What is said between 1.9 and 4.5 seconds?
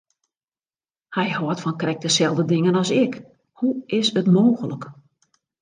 deselde dingen as ik, hoe is it